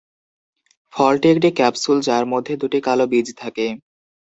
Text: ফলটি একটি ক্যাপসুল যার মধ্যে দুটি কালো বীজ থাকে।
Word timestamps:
ফলটি 0.93 1.27
একটি 1.33 1.49
ক্যাপসুল 1.57 1.97
যার 2.07 2.25
মধ্যে 2.33 2.53
দুটি 2.61 2.79
কালো 2.87 3.05
বীজ 3.11 3.27
থাকে। 3.41 3.65